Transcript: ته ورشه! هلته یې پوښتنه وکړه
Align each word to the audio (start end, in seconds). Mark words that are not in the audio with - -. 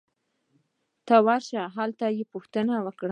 ته 1.07 1.15
ورشه! 1.25 1.61
هلته 1.75 2.05
یې 2.17 2.23
پوښتنه 2.33 2.73
وکړه 2.85 3.09